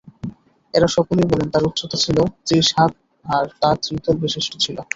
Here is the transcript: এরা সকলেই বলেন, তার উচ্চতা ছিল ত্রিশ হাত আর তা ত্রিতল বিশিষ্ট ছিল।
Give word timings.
এরা 0.73 0.87
সকলেই 0.97 1.27
বলেন, 1.31 1.47
তার 1.53 1.63
উচ্চতা 1.69 1.97
ছিল 2.03 2.17
ত্রিশ 2.45 2.67
হাত 2.77 2.91
আর 3.25 3.45
তা 3.61 3.69
ত্রিতল 3.83 4.15
বিশিষ্ট 4.23 4.51
ছিল। 4.63 4.77